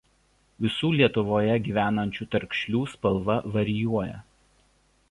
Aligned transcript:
Visų 0.65 0.89
Lietuvoje 0.99 1.59
gyvenančių 1.67 2.27
tarkšlių 2.37 2.83
spalva 2.95 3.39
varijuoja. 3.59 4.21